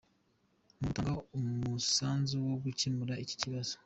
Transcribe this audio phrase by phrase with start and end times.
[0.79, 3.73] Mu gutanga umusanzu wo gukemura iki kibazo